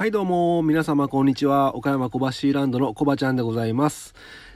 [0.00, 1.76] はいどうも、皆様こんにちは。
[1.76, 2.18] 岡山小
[2.48, 4.14] 橋ランドのコバちゃんでございます。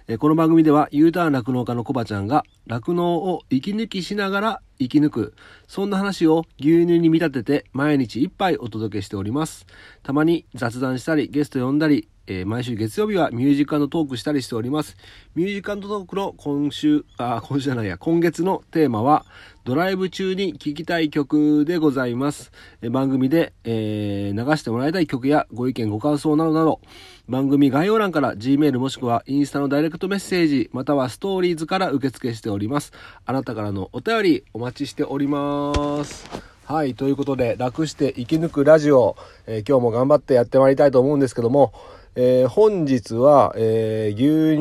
[0.09, 5.35] えこの番組では U ターン酪農家のコバちゃんが酪農を息抜きしながら生き抜く。
[5.67, 9.67] そんな話を牛乳に見立てて毎日一杯お届けしております。
[10.03, 14.97] たまに雑談したりゲスト呼んだり、えー毎週月曜日はミュージックトークしたりしております。
[15.35, 19.27] ミュージックトークの今週、あ、今週じゃないや、今月のテーマは、
[19.65, 22.51] ドライブ中に聴きたい曲でございます。
[22.81, 26.81] えー番組で、えー流してもらいたい曲やご意見ご感想などなど、
[27.29, 32.93] 番組概要欄から Gmail もしくはインスタのダイレクトメッセージ、またはストーリーズから受付しております。
[33.27, 36.29] あなたからのお便りお待ちしております。
[36.65, 39.17] はい、ということで、楽して生き抜くラジオ、
[39.47, 41.73] えー今日も頑張ってやってまいりたいと思うんですけども、
[42.17, 44.57] えー本日は、えー牛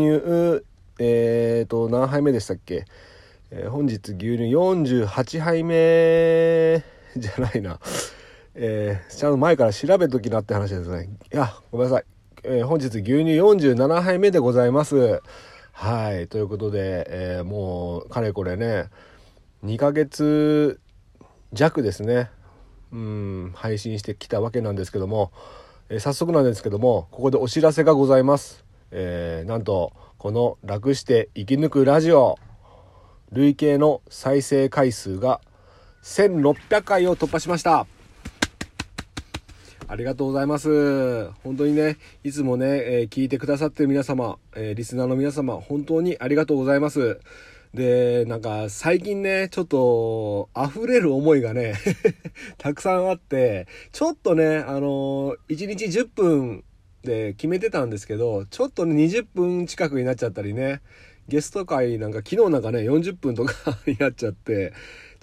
[0.59, 0.65] 乳、
[0.99, 2.85] えーと、何杯目でしたっけ？
[3.51, 6.83] え本日牛乳48杯目
[7.17, 7.79] じゃないな。
[8.55, 11.09] えーちゃんと前から調べときなって話ですね。
[11.33, 12.05] いや、ごめんなさい。
[12.43, 15.21] えー本日牛乳47杯目でございます。
[15.71, 16.27] はい。
[16.27, 18.89] ということで、えーもう、かれこれね、
[19.63, 20.81] 2ヶ月
[21.53, 22.29] 弱ですね。
[22.91, 25.31] うん、配信してきたわけなんですけども、
[25.89, 28.65] えー早速なんですけども、ここでお知らせがございます。
[28.91, 32.37] えーなんと、この楽して生き抜くラジオ、
[33.31, 35.39] 累計の再生回数が
[36.03, 37.87] 1600回を突破しました。
[39.87, 41.29] ありがとうございます。
[41.43, 47.21] 本当にね、いつもね、えー聞いてくださってる皆様、えーリスナーの皆様、本当にありがとうございます。
[47.73, 51.73] で、なんか最近ね、ちょっと溢れる思いがね、
[52.59, 56.63] たくさんあって、ちょっとね、あの、1日10分
[57.01, 60.81] で決めてたんですけど、ちょっとね、20分近くになっちゃったりね、
[61.27, 64.73] ゲスト会なんか昨日なんかね、40分とか になっちゃって、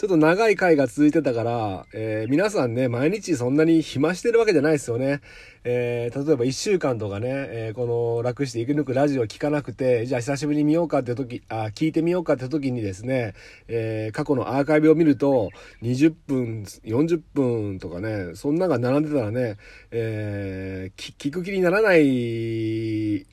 [0.01, 5.21] ちょっと長い回が続いてたから、えー皆さんね、毎日そんなに暇してるわけじゃないですよね。
[5.63, 7.85] えー例えば1週間とかね、えーこ
[8.17, 13.35] の楽して生き抜くラジオ聞かなくて、じゃあ久しぶりに見ようかって時、あ、聞いてみようかって時にですね、
[13.69, 15.51] え過去のアーカイブを見ると、
[15.83, 19.59] 20分、40分とかね、そんなが並んでたらね、
[19.91, 23.27] え聞く気にならない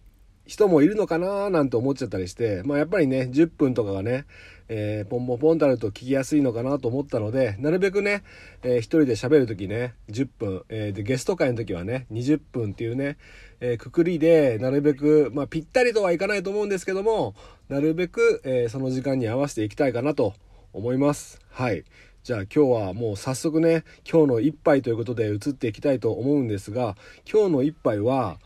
[0.48, 4.26] 人もいるのかななんて思っちゃったりして、まあやっぱりね、10分とかがね、
[4.70, 8.24] えーポンポンポンとあると聞きやすいのかなと思ったので、なるべくね、
[8.64, 13.18] えー一人で喋るときね、10分、えーで、ゲスト会の時はね、20分っていうね、
[13.60, 17.36] えーくくりで、なるべく、まあぴったりとはいかないと思うんですけども、
[17.70, 20.34] なるべく、えーその時間に合わせていきたいかなと
[20.74, 21.42] 思います。
[21.50, 21.84] はい。
[22.24, 26.98] じゃあ今日はもう早速ね、今日の一杯ということで移っていきたいと思うんですが、
[27.32, 28.38] 今日の一杯は、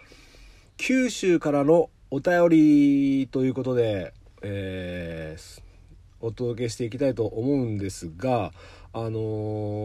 [0.84, 5.62] 九州からのお便りということで、えー
[6.24, 8.52] お届けしていきたいと思うんですが、
[8.92, 9.12] あのー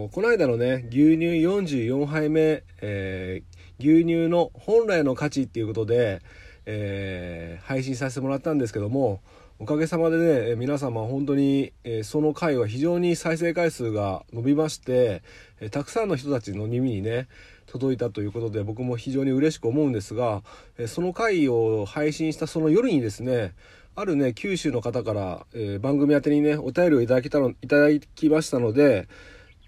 [0.09, 6.23] この間のね牛乳44杯目、えー牛乳の本来の価値っていうことで、
[6.65, 9.21] えー配信させてもらったんですけども
[9.59, 15.21] おかげさまでね皆様本当に、えその回は非常に再生回数が伸びまして、
[15.59, 17.27] えたくさんの人たちの耳にね
[17.67, 20.41] 届いたということで僕も非常に嬉しく思うんですが、
[20.87, 23.53] その回を配信したその夜にですね
[23.95, 29.07] あるね九州の方から、え番組宛てにねお便りをいただけたのいただきましたので、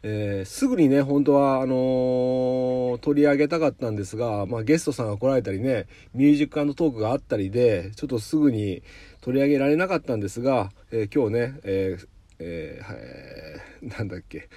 [0.03, 8.83] えーすぐにね本当はあのー取り上げたかったんですが、まあ、ゲストさんが来られたりねミュージックトークがあったりでちょっとすぐに
[9.21, 12.07] 取り上げられなかったんですが、えー今日ね、えー
[12.39, 14.49] えーはいえーなんだっけ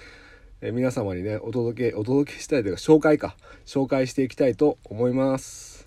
[0.65, 3.35] え皆様にねお届けお届けしたいというか紹介か。
[3.65, 5.85] 紹介していきたいと思います。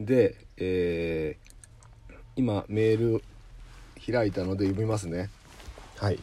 [0.00, 1.52] で、えー
[2.34, 3.22] 今メール
[4.04, 5.30] 開いたので読みますね。
[5.98, 6.18] はい。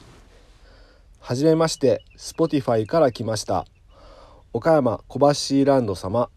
[1.22, 3.66] はじめまして Spotify から来ました。
[4.52, 5.20] 岡山小
[5.64, 6.30] 橋ランド様。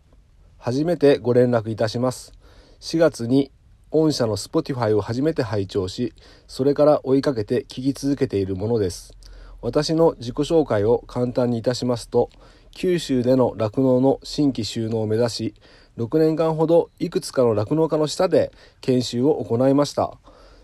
[0.59, 2.33] 初めてご連絡いたします。
[2.79, 3.51] 4月に
[3.91, 6.15] 御社の Spotify を初めて拝聴し
[6.47, 9.17] それから追いかけて聞き続けているものです。
[9.63, 12.31] 私の自己紹介を簡単にいたしますと
[12.73, 15.55] 九州での酪農の新規収納を目指し
[15.97, 18.51] 6年間ほどいくつかの酪農家の下で
[18.81, 20.19] 研修を行いました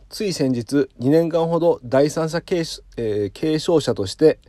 [0.09, 2.65] つい先日2年間ほど第三者継,、
[2.97, 4.41] えー継承者として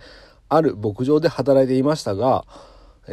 [0.47, 2.45] ある牧場で働いていましたが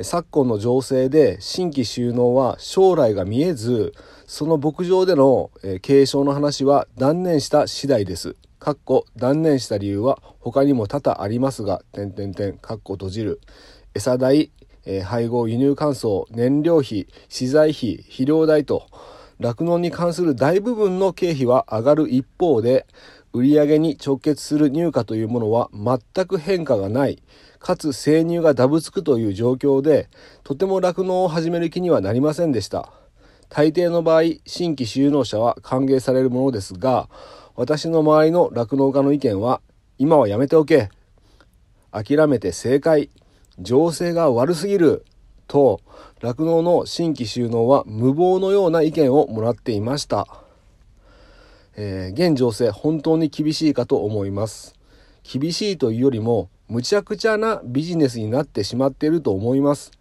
[0.02, 3.94] 昨今の情勢で新規収納は将来が見えず
[4.26, 5.50] その牧場での
[5.82, 8.36] 継承の話は断念した次第です。
[8.58, 13.40] かっこ断念した理由は他にも多々ありますが、点々点、かっこ閉じる。
[13.94, 14.50] 餌代、
[14.84, 18.86] えー配合、輸入乾燥、燃料費、資材費、肥料代と、
[19.38, 22.86] 酪農に関する大部分の経費は上がる一方で、
[23.32, 27.22] 売上に直結する入荷というものは全く変化がない、
[27.58, 30.08] かつ生乳がダブつくという状況で、
[30.42, 32.90] とても酪農を始める気にはなりませんでした。
[33.48, 37.08] 大抵の場合、新規就農者は歓迎されるものですが、
[37.56, 39.62] 私の周りの酪農家の意見は、
[39.98, 40.90] 今はやめておけ。
[41.90, 43.08] 諦めて正解。
[43.58, 45.06] 情勢が悪すぎる。
[45.48, 45.80] と、
[46.20, 50.26] 酪農の新規就農は無謀のような意見をもらっていました。
[51.76, 54.74] えー、現情勢本当に厳しいかと思います。
[55.22, 59.92] 厳しいというよりも、むちゃくちゃなビジネスになってしまっていると思います。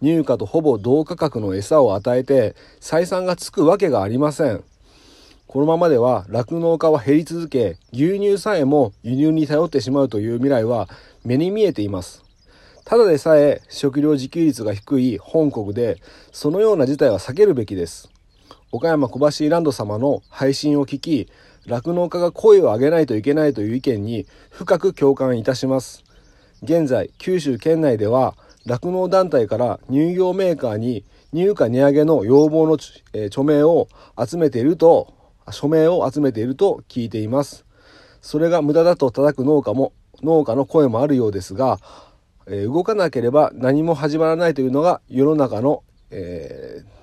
[0.00, 4.62] 入荷とほぼ同価格の餌を与えて採算がつくわけがありません。
[5.52, 10.88] このままでは酪農家は減り続け、牛乳さえも輸入に頼ってしまうという未来は
[11.24, 12.22] 目に見えています。
[12.84, 15.96] ただでさえ食料自給率が低い本国で、
[16.30, 18.10] そのような事態は避けるべきです。
[18.70, 21.28] 岡山小橋ランド様の配信を聞き、
[21.66, 26.04] 酪農家が声を上げないといけないという意見に深く共感いたします。
[26.62, 28.36] 現在、九州県内では
[28.66, 32.78] 酪農団体から乳業メーカーに入荷値上げの要望の、
[33.14, 35.18] え著名を集めていると、
[35.52, 37.64] 署名を集めていると聞いています。
[38.20, 39.92] それが無駄だと叩く農家も、
[40.22, 41.78] 農家の声もあるようですが、
[42.46, 47.00] え動かなければ何も始まらないというのが世の中の、えー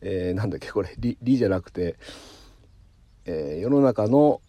[0.00, 1.96] えー、なんだっけこれ「り」じゃなくて、
[3.24, 4.40] えー、世の中の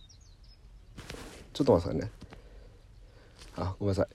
[1.54, 2.12] ちょっと待ってくださいね。
[3.56, 4.08] あごめんなさい。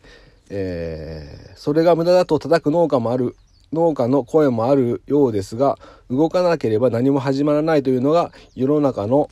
[0.51, 3.37] えー、それが無駄だと叩く農家もある。
[3.75, 5.79] 農家の声もあるようですが
[6.09, 9.29] 動かなければ何も始まらないというのが世の中の、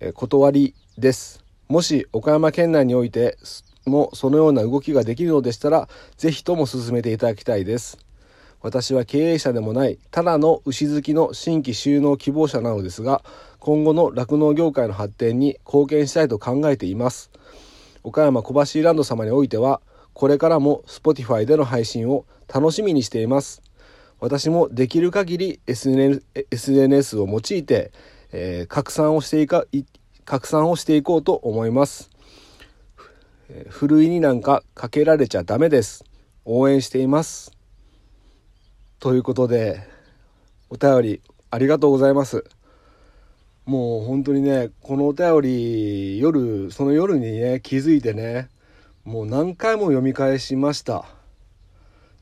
[0.00, 1.44] え断りです。
[1.68, 3.38] もし岡山県内において
[3.86, 5.88] もそのような動きができるのでしたら
[6.18, 7.98] 是非とも進めていただきたいです。
[8.60, 13.22] 私は経営者でもないただの牛好きの新規収納希望者なのですが
[13.58, 17.30] 今後の酪農業界の発展に貢献したいと考えています。
[18.02, 19.80] 岡山小橋ランド様においては
[20.14, 23.62] これからも Spotify での配信を楽しみにしています
[24.20, 27.92] 私もできる限り SNS を用いて、
[28.32, 29.64] えー、拡散をしていか
[30.24, 32.10] 拡散をしていこうと思います
[33.68, 36.04] ふるいになんかかけられちゃダメです
[36.44, 37.54] 応援しています
[39.04, 39.86] ということで、
[40.70, 42.46] お便りありがとうございます。
[43.66, 48.48] もう本当にね、このお便り、夜、その夜にね、気づいてね、
[49.04, 51.04] もう何回も読み返しました。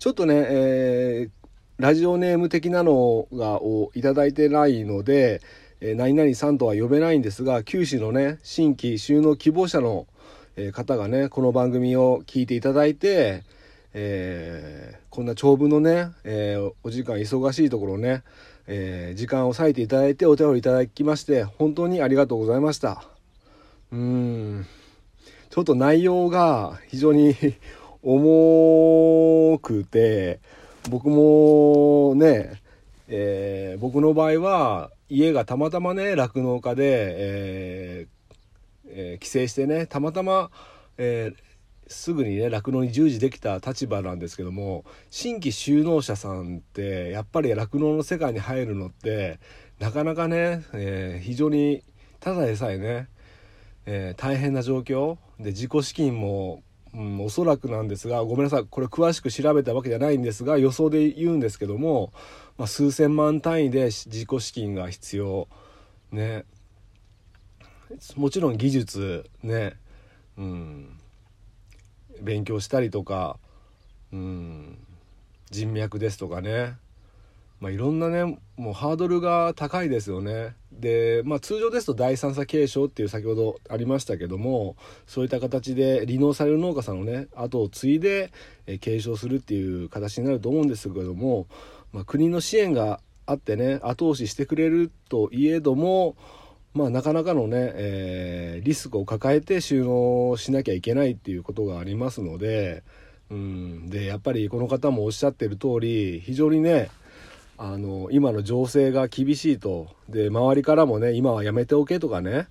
[0.02, 1.31] ちょっとね、えー、
[1.78, 5.40] ラジオネーム的なのがをいただいてないので、
[5.81, 10.08] えー、何々さんとは呼べないんですが、九州のね、新規収納希望者の
[10.72, 13.44] 方がね、この番組を聞いていただいて、
[13.94, 18.25] えー、こんな長文のね、えー、お時間忙しいところね、
[18.66, 23.04] えー、時間を割いていただいてお便りいただきまして本当にありがとうございました。
[23.93, 24.66] うん。
[25.49, 27.37] ちょっと内容が非常に
[28.02, 30.40] 重くて
[30.90, 32.60] 僕もね、
[33.08, 38.43] えー、僕の場合は家がたまたまね酪農家で、えー
[38.88, 40.50] えー、帰省してねたまたま、
[40.99, 41.32] え
[41.87, 49.38] すぐにね酪農に従事できた立場なんですけども新規就農者さんってやっぱり酪農の世界に入るのって
[49.78, 51.82] なかなかね、えー、非常に
[52.20, 53.08] ただでさえね、
[53.84, 55.19] えー、大変な状況。
[55.40, 56.62] で自己資金も、
[56.94, 62.12] うん、おそらくなんですがごめんなさいこれ詳しく調べたわけじゃないんですが予想で言うんですけども、
[62.58, 65.49] まあ、数千万単位で自己資金が必要。
[66.11, 66.44] ね。
[68.16, 69.76] もちろん技術ね。
[70.37, 70.99] うん。
[72.20, 73.38] 勉強したりとか、
[74.12, 74.78] うん、
[75.50, 76.76] 人脈ですとかね、
[77.62, 78.25] まあ、いろんなね
[78.57, 80.57] もうハードルが高いですよね。
[80.73, 84.75] で、まあ、通常ですと第三者継承っていう先ほどありましたけども
[85.07, 88.33] そういった形で離農される農家さんのね後を継いで
[88.81, 91.47] 継承するっていう形になると思うんですけども、
[91.92, 96.16] まあ、国の支援があってね後押ししてくれるといえども
[96.75, 102.83] まあ、なかなかのね、えー、リスクを抱えて収納しなきゃいけないっていうことがありますので、
[103.31, 106.90] うん、でやっぱりこの方もおっしゃってる通り非常にね
[107.64, 109.87] あの今の情勢が厳しいと。
[110.09, 112.49] で周りからもね今はやめておけとかね、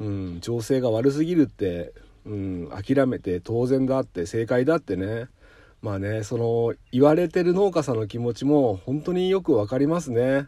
[0.00, 1.92] うん、情勢が悪すぎるって、
[2.24, 5.26] うん、諦めて当然だって正解だってね。
[5.82, 10.46] まあねその言われてる農家さんの気持ちも本当によく分かりますね。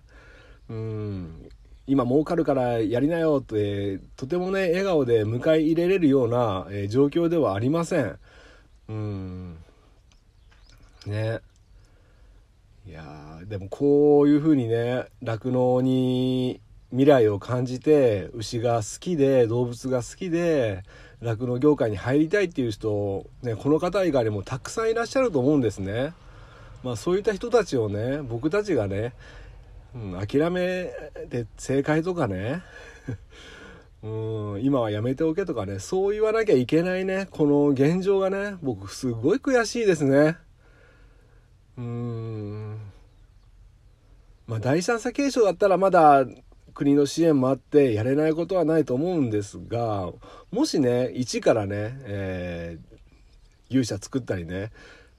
[0.70, 1.50] うん
[1.86, 8.18] 今儲かるからやりなよってとてもね笑顔で迎え入れれるような、えー、状況ではありません。
[8.88, 9.56] うん
[11.04, 11.40] ね。
[12.90, 20.82] いやでもこういうふうにね酪農に未来を感じて牛が好きで動物が好きで
[21.20, 26.14] 酪農業界に入りたいっていう人、ね、この方以外にもたくさんいらっしゃると思うんですね。
[26.82, 29.12] まあ、そういった人たちをね僕たちがね、
[29.94, 30.90] うん、諦め
[31.28, 32.64] て正解とかね
[34.02, 34.08] う
[34.56, 40.38] ん今はやめておけとかねそう言わなきゃいけないねこの現状がね僕すごい悔しいですね
[41.80, 42.78] うん。
[44.46, 46.26] まあ第三者継承だったらまだ
[46.74, 50.12] 国の支援もあってやれないことはないと思うんですが
[50.50, 54.70] もしね一からね、えー、牛舎作ったりね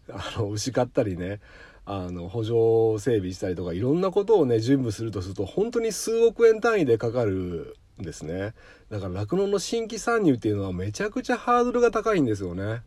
[0.10, 1.40] あの牛買ったりね
[1.86, 2.54] あの補助
[3.00, 8.54] 整備したりとかいろんなことをね準備するとすると本当に数億円単位でかかるんですね。
[8.90, 12.82] だから酪農の新規参入っていうのはめちゃくちゃハードルが高いんですよね。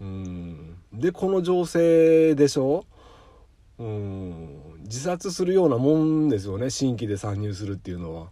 [0.00, 0.76] うん。
[0.92, 2.84] でこの情勢でしょ？
[3.78, 4.58] うん。
[4.84, 8.30] 自殺するようなもんですよね新規で参入するっていうのは。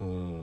[0.00, 0.42] うん。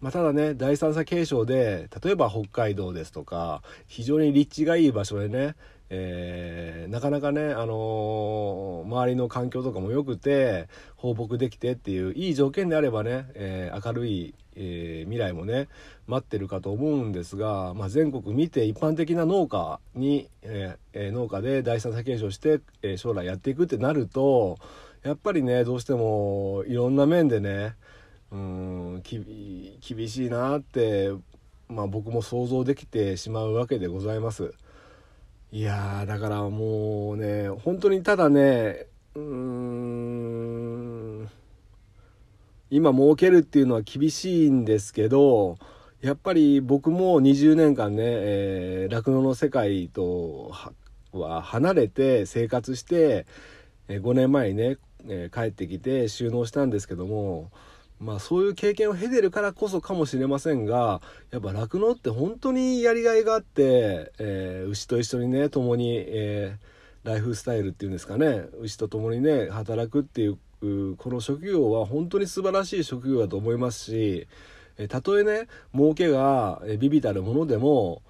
[0.00, 5.54] まあ、ただね第三者継承で例えば北海道ですとか非常に立地がいい場所でね
[5.90, 15.68] えー、なかなかね、あのー、周りの環境とかも良くて放牧できてっていういい条件であればね、えー、明るい、え未来もね
[16.06, 24.58] 待ってるかと思うんですが、まあ、全国見て一般的な農家に、え農家で第三者継承して、え将来やっていくってなると
[25.02, 27.74] やっぱりねどうしてもいろんな面でね
[28.30, 31.12] うん厳しいなって、
[31.68, 34.54] まあ、僕も想像できてしまうわけでございます。
[35.54, 41.30] いやだからもうね本当にただねうーん
[42.70, 45.58] 今儲けるっていうのは厳しいんですけど
[46.00, 50.50] やっぱり僕も20年間ね酪農、えー、の世界と
[51.12, 53.24] は離れて生活して、
[53.86, 57.52] え、5年前にね、え、帰ってきて収納したんですけども
[58.00, 70.38] まあそういう経験を経てるからこそかもしれませんがやっぱ酪農って本当にやりがいがあって、えー、牛と一緒にね共に、えー、ライフスタイルっていうんですかね牛と共にね働くっていう
[70.96, 74.26] この職業は本当に素晴らしい職業だと思いますし、
[74.78, 78.02] えー、たとえね儲けがビビたるものでも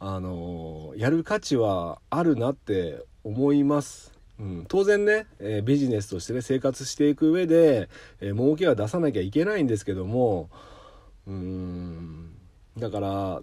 [0.00, 4.19] あのやる価値はあるなって思います。
[4.40, 10.48] うん、当然ね、えー、ビジネスとしてね生活していく上で、えー、儲けは出さなきゃいけないんですけども
[11.26, 12.30] うん。
[12.78, 13.42] だから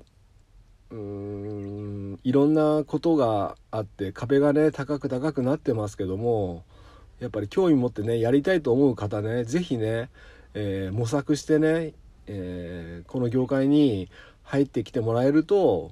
[0.90, 6.64] うんいろんなことがあって壁がね高く高くなってますけども
[7.20, 10.10] やっぱり興味持ってねやりたいと思う方ね是非ね、
[10.56, 11.94] えー、模索してね、
[12.28, 14.10] えこの業界に
[14.44, 15.92] 入ってきてもらえると、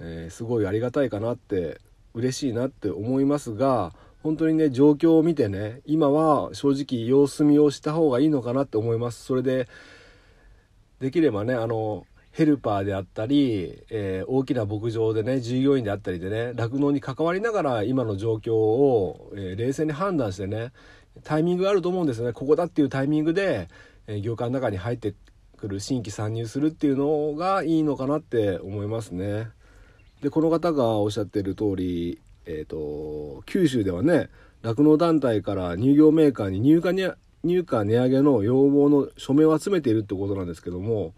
[0.00, 1.80] えすごいありがたいかなって
[2.14, 3.94] 嬉しいなって思いますが
[4.26, 9.68] 本当にね状況を見てね今は正直様子見をした方がいいのかなって思いますそれで
[10.98, 20.72] できればねあのヘルパーであったり、えー、大きな牧場でね従業員であったりでね酪農に関わりながら今の状況を、えー、冷静に判断してね
[21.22, 23.68] タイミングがあると思うんですよねここだっていうタイミングで、
[24.08, 25.14] えー、業界の中に入って
[25.56, 29.50] くる新規参入するっていうのがいいのかなって思いますね。
[30.20, 34.30] でこの方がおっしゃってる通りえーと、九州ではね
[34.62, 37.10] 酪農団体から乳業メーカーに入荷に
[37.44, 41.14] 入荷値上げの要望の署名を集めているってことなんですけども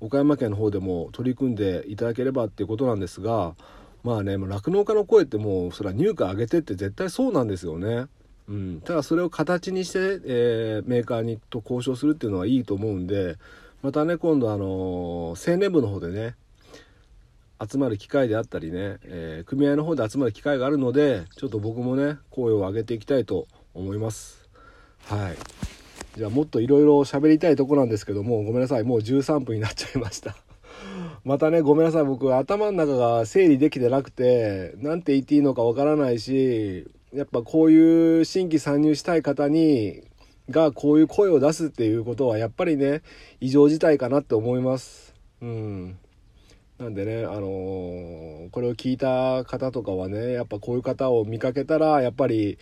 [0.00, 3.54] 岡山県の方でも取り組んでいただければっていうことなんですが
[4.02, 8.06] まあね酪農家の声ってもうそれは入荷上げてって絶対そうなんですよね。
[8.48, 13.36] うん、ただそれを形にして、えー、メーカーにと交渉するっていうのはいいと思うんで
[13.82, 16.34] またね今度あの青年部の方でね
[17.68, 24.48] 集まる機会であったりね、えー、組合の方で集まる機会があるのでちょっと僕もね声を上げていきたいと思います。
[25.04, 25.36] はい。
[26.16, 28.82] じゃあもっといろいろ喋りたいとこなんですけどもごめんなさい。
[28.82, 30.36] もう13分になっちゃいました。
[31.24, 32.04] またねごめんなさい。
[32.04, 40.02] 僕頭の中が整理できてなくて何て言っていいのかわからないしやっぱこういう新規参入したい方に
[40.50, 43.02] がこういう声を出すっていうことはやっぱりね
[43.40, 45.14] 異常事態かなって思います。
[45.40, 45.98] うん。
[46.82, 52.58] なんでね、あのー、これを聞いた方とかはねやっぱこういう方を見かけたらやっぱり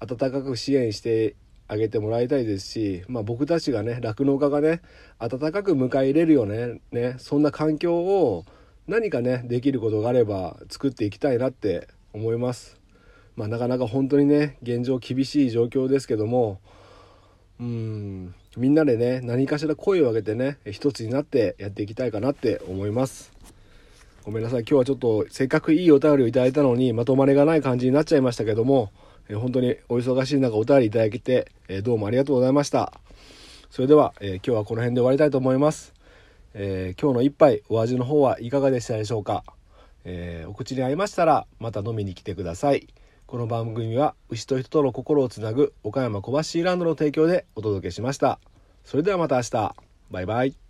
[0.00, 1.36] 温かく支援して
[1.68, 4.82] あげてもらいたいですし、まあ、僕たちがね酪農家がね
[5.20, 8.44] 温かく迎え入れるよねねそんな環境を
[8.88, 12.76] 何かねできることがあれば作っていきたいなって思います。
[13.36, 16.60] まあ、なかなか本当にね現状厳しい状況ですけども
[17.60, 23.30] うんみんなでね何かしら声を上げてね一つになってやっていきたいかなって思います。
[24.24, 24.60] ごめんなさい。
[24.60, 28.92] 今日はちょっとせっかくいいお便りをいただいたのにまとまりがない感じになっちゃいましたけども、
[29.28, 32.92] えー、本当にお忙しい中お便りいただいて、え、どうもありがとうございました。
[33.70, 35.94] それでは、え今日はこの辺で終わりたいと思います。
[36.52, 39.44] えー今日の一杯お味の方はいかがでしたでしょうか、
[40.04, 42.88] えーお口に合いましたらまた飲みに来てください。
[43.26, 48.38] この番組は牛と人との心をつなぐ岡山小橋ランドの提供でお届けしました。
[48.84, 49.74] それではまた明日。
[50.10, 50.69] バイバイ。